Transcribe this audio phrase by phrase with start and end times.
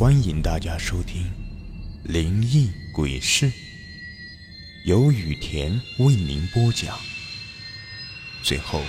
[0.00, 1.24] 欢迎大家收听
[2.10, 3.50] 《灵异鬼事》，
[4.86, 6.98] 由雨田为您播讲。
[8.42, 8.80] 最后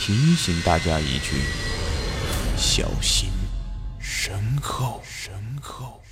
[0.00, 1.36] 提醒大家一句：
[2.56, 3.30] 小心
[4.00, 5.00] 身后。
[5.04, 5.32] 身
[5.62, 6.02] 后。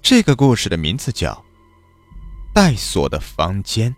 [0.00, 1.32] 这个故事的名字叫
[2.54, 3.90] 《带锁的房间》。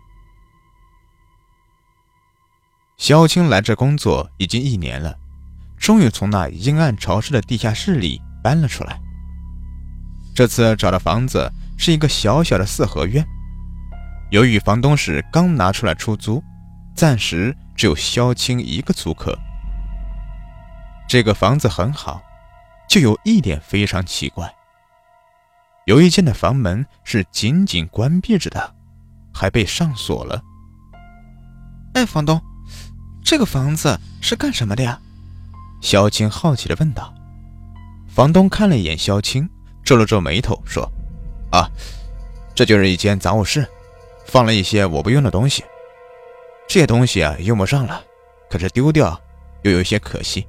[2.97, 5.20] 小青来这工作已经一年了。
[5.81, 9.01] 终于从那阴暗潮湿的地下室里搬了出来。
[10.35, 13.25] 这次找的房子是一个小小的四合院。
[14.29, 16.41] 由于房东是刚拿出来出租，
[16.95, 19.37] 暂时只有萧青一个租客。
[21.09, 22.21] 这个房子很好，
[22.87, 24.53] 就有一点非常奇怪：
[25.85, 28.75] 有一间的房门是紧紧关闭着的，
[29.33, 30.41] 还被上锁了。
[31.95, 32.39] 哎，房东，
[33.25, 35.01] 这个房子是干什么的呀？
[35.81, 37.11] 萧青好奇地问道
[38.07, 39.49] ：“房东看了一眼萧青，
[39.83, 40.89] 皱了皱眉头，说
[41.51, 41.67] ：‘啊，
[42.53, 43.67] 这就是一间杂物室，
[44.25, 45.65] 放了一些我不用的东西。
[46.67, 47.99] 这些东西啊，用不上了，
[48.47, 49.19] 可是丢掉
[49.63, 50.45] 又有些可惜，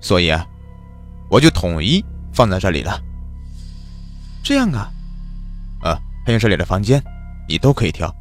[0.00, 0.44] 所以啊，
[1.30, 2.04] 我就统一
[2.34, 3.00] 放在这里了。’
[4.42, 4.90] 这样啊，
[5.80, 7.02] 啊，还有这里的房间，
[7.48, 8.12] 你都可以挑，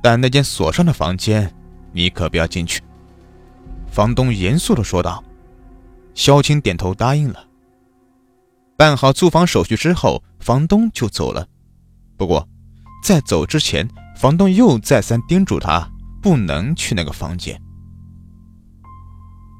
[0.00, 1.52] 但那间锁上的房间，
[1.92, 2.80] 你可不要进去。”
[3.90, 5.22] 房东严肃地说道。
[6.18, 7.46] 萧青点头答应了。
[8.76, 11.46] 办好租房手续之后，房东就走了。
[12.16, 12.46] 不过，
[13.04, 15.88] 在走之前，房东又再三叮嘱他
[16.20, 17.62] 不能去那个房间。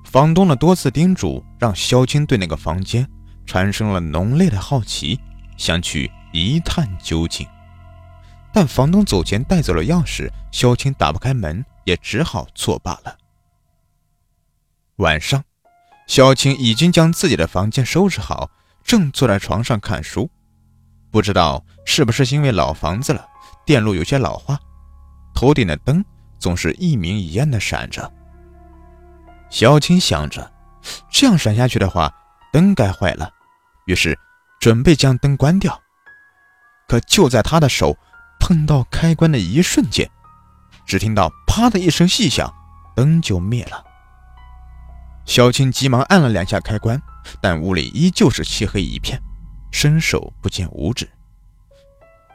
[0.05, 3.09] 房东的多次叮嘱让萧青对那个房间
[3.47, 5.17] 产生了浓烈的好奇，
[5.56, 7.47] 想去一探究竟。
[8.53, 13.17] 但房东走前带走了钥匙，萧青打不开门，也只好作罢了。
[14.97, 15.41] 晚上。
[16.09, 18.51] 小青已经将自己的房间收拾好，
[18.83, 20.28] 正坐在床上看书。
[21.11, 23.25] 不知道是不是因为老房子了，
[23.67, 24.59] 电路有些老化，
[25.35, 26.02] 头顶的灯
[26.39, 28.11] 总是一明一暗的闪着。
[29.51, 30.51] 小青想着，
[31.11, 32.13] 这样闪下去的话，
[32.52, 33.30] 灯该坏了，
[33.86, 34.19] 于是
[34.58, 35.79] 准备将灯关掉。
[36.89, 37.95] 可就在他的手
[38.40, 40.11] 碰到开关的一瞬间，
[40.86, 42.51] 只听到“啪”的一声细响，
[42.96, 43.85] 灯就灭了。
[45.39, 47.01] 小青急忙按了两下开关，
[47.41, 49.23] 但屋里依旧是漆黑一片，
[49.71, 51.09] 伸手不见五指。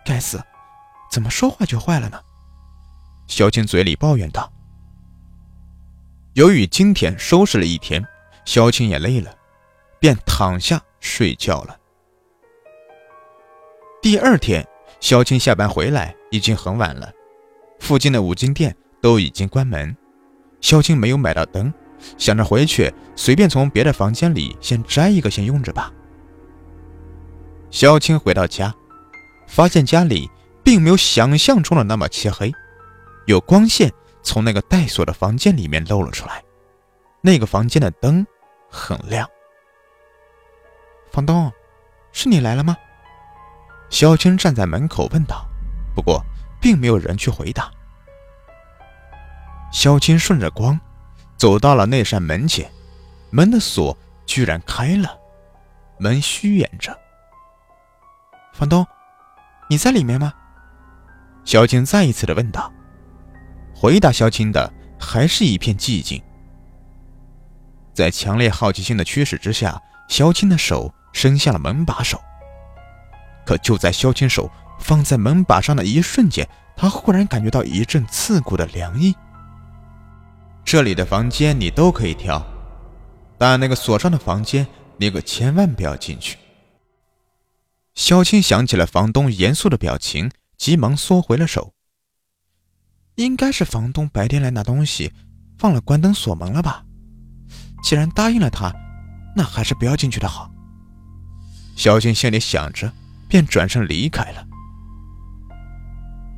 [0.05, 0.41] 该死，
[1.11, 2.17] 怎么说话就坏了呢？
[3.27, 4.49] 小青嘴里抱怨道。
[6.35, 8.01] 由于今天收拾了一天，
[8.45, 9.35] 小青也累了，
[9.99, 11.77] 便躺下睡觉了。
[14.01, 14.65] 第二天，
[15.01, 17.11] 小青下班回来已经很晚了，
[17.81, 19.93] 附近的五金店都已经关门，
[20.61, 21.69] 小青没有买到灯。
[22.17, 25.91] 想着回去随便从别的房间里先摘一个先用着吧。
[27.69, 28.73] 小青回到家，
[29.47, 30.29] 发现家里
[30.63, 32.51] 并没有想象中的那么漆黑，
[33.25, 33.91] 有光线
[34.21, 36.43] 从那个带锁的房间里面露了出来。
[37.21, 38.25] 那个房间的灯
[38.69, 39.27] 很亮。
[41.11, 41.51] 房东，
[42.11, 42.75] 是你来了吗？
[43.89, 45.45] 小青站在门口问道。
[45.95, 46.23] 不过
[46.59, 47.71] 并没有人去回答。
[49.71, 50.79] 小青顺着光。
[51.43, 52.71] 走到了那扇门前，
[53.29, 55.19] 门的锁居然开了，
[55.99, 56.97] 门虚掩着。
[58.53, 58.87] 房东，
[59.69, 60.31] 你在里面吗？
[61.43, 62.71] 萧青再一次的问道。
[63.75, 66.23] 回答萧青的还是一片寂静。
[67.93, 69.77] 在强烈好奇心的驱使之下，
[70.07, 72.21] 萧青的手伸向了门把手。
[73.45, 74.49] 可就在萧青手
[74.79, 79.13] 放在门把上的一瞬间，他忽然感觉到一阵刺骨的凉意。
[80.73, 82.43] 这里的房间你都可以挑，
[83.37, 84.65] 但那个锁上的房间
[84.97, 86.35] 你可千万不要进去。
[87.93, 91.75] 小青想起了房东严肃的表情，急忙缩回了手。
[93.17, 95.13] 应该是房东白天来拿东西，
[95.61, 96.83] 忘了关灯锁门了吧？
[97.83, 98.73] 既然答应了他，
[99.35, 100.49] 那还是不要进去的好。
[101.75, 102.91] 小青心里想着，
[103.29, 104.43] 便转身离开了。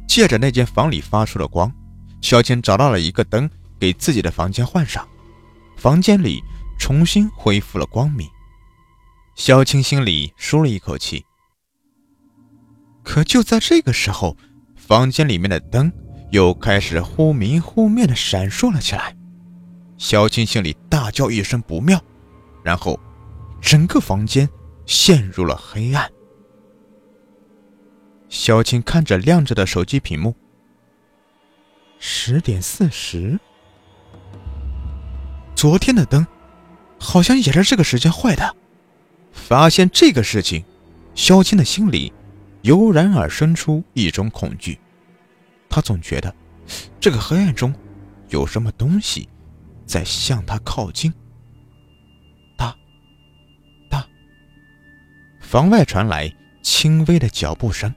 [0.09, 1.71] 借着那间房里发出的光，
[2.19, 3.49] 小青找到了一个灯。
[3.79, 5.07] 给自己的房间换上，
[5.77, 6.41] 房间里
[6.79, 8.27] 重新恢复了光明。
[9.35, 11.25] 小青心里舒了一口气。
[13.03, 14.35] 可就在这个时候，
[14.75, 15.91] 房间里面的灯
[16.31, 19.15] 又开始忽明忽灭的闪烁了起来。
[19.97, 22.01] 小青心里大叫一声不妙，
[22.63, 22.99] 然后
[23.61, 24.49] 整个房间
[24.85, 26.11] 陷入了黑暗。
[28.27, 30.35] 小青看着亮着的手机屏幕，
[31.99, 33.39] 十点四十。
[35.55, 36.25] 昨天的灯
[36.99, 38.55] 好像也是这个时间坏的。
[39.31, 40.63] 发现这个事情，
[41.13, 42.13] 萧青的心里
[42.61, 44.79] 油然而生出一种恐惧。
[45.69, 46.33] 他总觉得
[46.99, 47.73] 这个黑暗中
[48.29, 49.27] 有什么东西
[49.85, 51.13] 在向他靠近。
[52.57, 52.73] 哒
[53.89, 54.05] 哒，
[55.41, 57.93] 房外传来轻微的脚步声。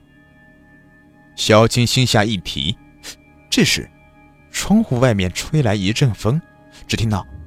[1.35, 2.77] 萧青心下一提，
[3.49, 3.89] 这时，
[4.51, 6.41] 窗户外面吹来一阵风，
[6.85, 7.25] 只听到“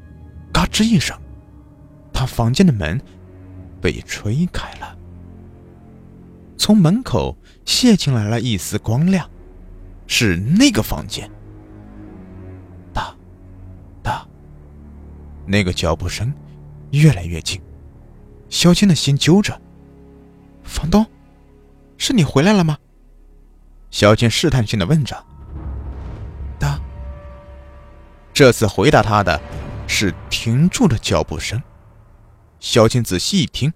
[0.53, 1.17] 嘎吱”一声，
[2.13, 3.01] 他房间的门
[3.81, 4.97] 被吹开了，
[6.57, 9.29] 从门口泄进来了一丝光亮，
[10.07, 11.29] 是那个房间。
[12.93, 13.15] 哒
[14.03, 14.27] 哒，
[15.47, 16.33] 那个脚步声
[16.91, 17.61] 越来越近，
[18.49, 19.61] 萧青的心揪着。
[20.63, 21.05] 房东，
[21.97, 22.79] 是你回来了吗？
[23.91, 25.25] 萧青试探性的问着
[26.59, 26.79] ：“哒。”
[28.33, 29.39] 这次回答他的
[29.93, 31.63] 是停住了脚步声。
[32.59, 33.73] 萧青仔细一听，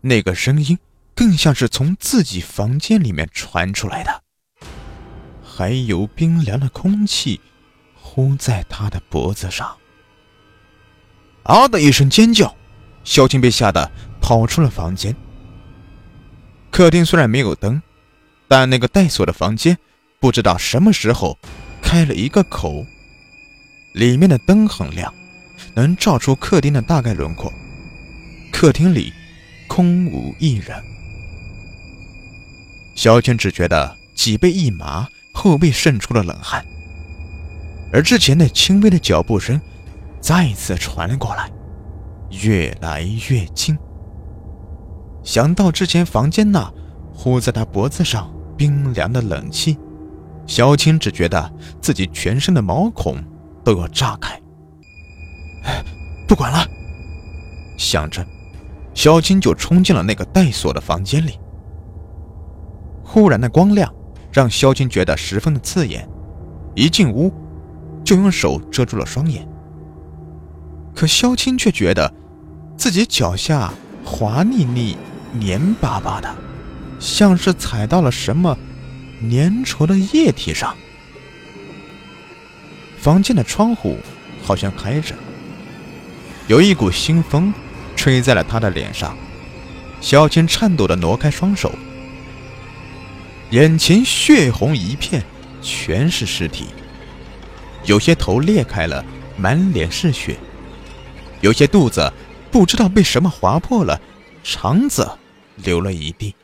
[0.00, 0.76] 那个声音
[1.14, 4.22] 更像是从自己房间里面传出来的，
[5.42, 7.40] 还有冰凉的空气
[7.94, 9.76] 呼在他的脖子上。
[11.44, 12.54] 啊的一声尖叫，
[13.04, 15.14] 萧青被吓得跑出了房间。
[16.70, 17.80] 客厅虽然没有灯。
[18.48, 19.78] 但那个带锁的房间，
[20.20, 21.38] 不知道什么时候
[21.80, 22.84] 开了一个口，
[23.94, 25.10] 里面的灯很亮，
[25.74, 27.52] 能照出客厅的大概轮廓。
[28.52, 29.12] 客厅里
[29.68, 30.82] 空无一人，
[32.94, 36.64] 小娟只觉得脊背一麻，后背渗出了冷汗。
[37.92, 39.60] 而之前那轻微的脚步声
[40.20, 41.50] 再次传了过来，
[42.42, 43.76] 越来越近。
[45.22, 46.72] 想到之前房间那
[47.14, 48.32] 呼在他脖子上。
[48.54, 49.76] 冰凉的冷气，
[50.46, 53.16] 小青只觉得自己全身的毛孔
[53.64, 54.40] 都要炸开。
[55.64, 55.84] 哎
[56.26, 56.66] 不管了，
[57.76, 58.26] 想着，
[58.94, 61.38] 小青就冲进了那个带锁的房间里。
[63.04, 63.92] 忽然的光亮
[64.32, 66.08] 让小青觉得十分的刺眼，
[66.74, 67.32] 一进屋
[68.04, 69.46] 就用手遮住了双眼。
[70.94, 72.12] 可萧青却觉得
[72.76, 73.72] 自己脚下
[74.04, 74.96] 滑腻腻、
[75.32, 76.34] 黏巴巴的。
[76.98, 78.56] 像是踩到了什么
[79.22, 80.72] 粘稠的液体上。
[82.96, 83.96] 房间的窗户
[84.40, 85.12] 好像开着，
[86.48, 87.52] 有一股腥风
[87.96, 89.16] 吹在了他的脸上。
[90.00, 91.72] 小青颤抖的挪开双手，
[93.50, 95.22] 眼前血红一片，
[95.62, 96.66] 全是尸体，
[97.84, 99.04] 有些头裂开了，
[99.36, 100.34] 满脸是血；
[101.40, 102.12] 有些肚子
[102.50, 104.00] 不知道被什么划破了，
[104.42, 105.08] 肠子
[105.54, 106.34] 流了一地。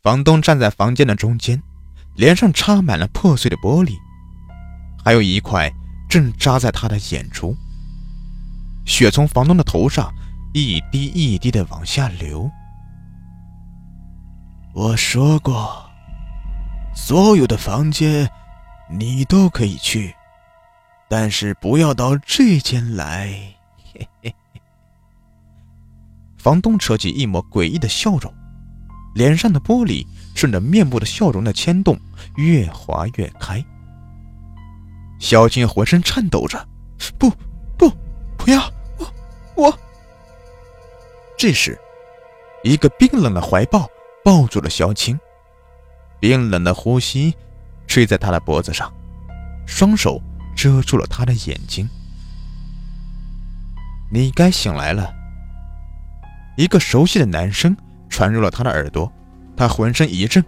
[0.00, 1.60] 房东站在房间的中间，
[2.14, 3.96] 脸上插满了破碎的玻璃，
[5.04, 5.68] 还有一块
[6.08, 7.56] 正扎在他的眼珠。
[8.86, 10.10] 血从房东的头上
[10.54, 12.50] 一滴一滴的往下流。
[14.72, 15.84] 我说过，
[16.94, 18.26] 所有的房间
[18.90, 20.14] 你都可以去，
[21.08, 23.28] 但是不要到这间来。
[23.92, 24.34] 嘿嘿嘿。
[26.38, 28.32] 房东扯起一抹诡异的笑容。
[29.14, 31.98] 脸上的玻璃顺着面部的笑容的牵动
[32.36, 33.64] 越滑越开，
[35.18, 36.68] 小青浑身颤抖着，
[37.18, 37.32] 不
[41.46, 41.78] 这时，
[42.64, 43.88] 一个冰冷的怀抱
[44.24, 45.16] 抱住了萧青，
[46.18, 47.32] 冰冷的呼吸
[47.86, 48.92] 吹在他的脖子上，
[49.64, 50.20] 双手
[50.56, 51.88] 遮住了他的眼睛。
[54.10, 55.14] 你该醒来了。
[56.56, 57.76] 一个熟悉的男声。
[58.08, 59.12] 传入了他的耳朵，
[59.56, 60.42] 他浑身一震，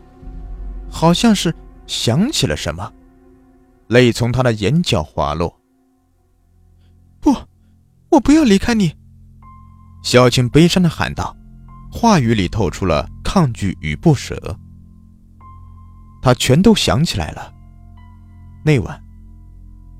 [0.91, 1.55] 好像是
[1.87, 2.93] 想起了什么，
[3.87, 5.61] 泪从他的眼角滑落。
[7.21, 7.37] 不，
[8.11, 8.97] 我不要离开你！
[10.09, 11.37] 小青悲伤的喊道，
[11.93, 14.59] 话语里透出了抗拒与不舍。
[16.23, 17.53] 她全都想起来了。
[18.65, 19.05] 那晚，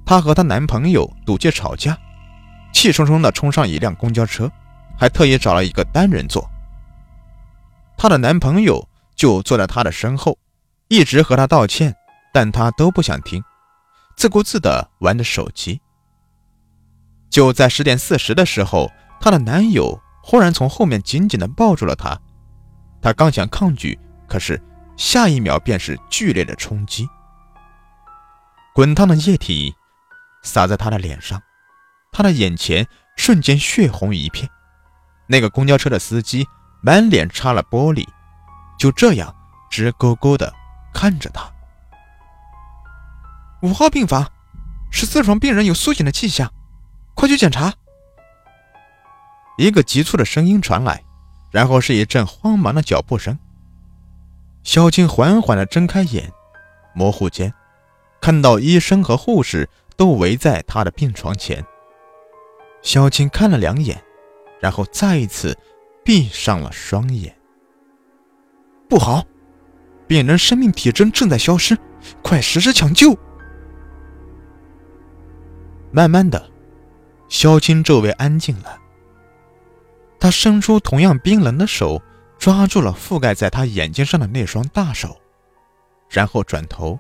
[0.07, 1.95] 她和她男朋友赌气吵架，
[2.73, 4.51] 气冲冲的冲上一辆公交车，
[4.99, 6.49] 还特意找了一个单人座。
[7.99, 10.39] 她的男朋友就坐在她的身后，
[10.89, 11.95] 一直和她道歉，
[12.33, 13.45] 但她都不想听，
[14.17, 15.79] 自顾自地玩着手机。
[17.29, 22.19] 就在十点四十的时候，她的男友忽然从后面紧紧地抱住了她，
[23.01, 23.99] 她刚想抗拒，
[24.29, 24.61] 可是
[24.97, 27.09] 下一秒便是剧烈的冲击，
[28.75, 29.75] 滚烫的液体
[30.43, 31.43] 洒在她的脸上，
[32.13, 34.49] 她的眼前瞬间血红一片。
[35.27, 36.47] 那个公交车的司机。
[36.81, 38.07] 满脸插了玻璃，
[38.79, 39.35] 就这样
[39.69, 40.55] 直勾勾的
[40.95, 41.43] 看着他。
[43.63, 44.31] 五号病房，
[44.89, 46.53] 十四床病人有苏醒的迹象，
[47.15, 47.75] 快去检查。
[49.59, 51.03] 一个急促的声音传来，
[51.51, 53.37] 然后是一阵慌忙的脚步声。
[54.63, 56.33] 萧青缓缓地睁开眼，
[56.95, 57.53] 模糊间
[58.21, 61.65] 看到医生和护士都围在他的病床前。
[62.83, 64.01] 萧青看了两眼，
[64.61, 65.59] 然后再一次
[66.05, 67.37] 闭上了双眼。
[68.89, 69.25] 不好，
[70.07, 71.77] 病人生命体征正在消失，
[72.23, 73.19] 快实施抢救！
[75.91, 76.49] 慢慢的，
[77.29, 78.79] 萧青周围安静了。
[80.21, 82.03] 他伸出同样冰冷的手，
[82.39, 85.21] 抓住了覆盖在他眼睛上的那双大手，
[86.09, 86.99] 然后转头，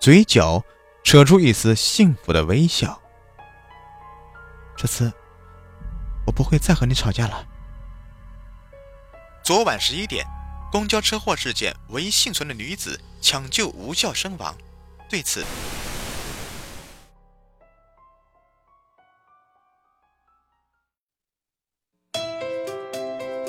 [0.00, 0.62] 嘴角
[1.04, 3.00] 扯出一丝幸福的微笑。
[4.76, 5.12] 这次，
[6.26, 7.46] 我不会再和你吵架了。
[9.44, 10.24] 昨晚十一点，
[10.70, 14.56] 公交车祸事件，唯一幸存的女子抢救无效身亡。
[15.10, 15.44] 对此，